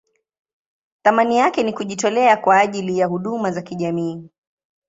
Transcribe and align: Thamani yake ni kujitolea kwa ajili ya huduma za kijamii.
Thamani 1.03 1.37
yake 1.37 1.63
ni 1.63 1.73
kujitolea 1.73 2.37
kwa 2.37 2.57
ajili 2.59 2.97
ya 2.99 3.07
huduma 3.07 3.51
za 3.51 3.61
kijamii. 3.61 4.29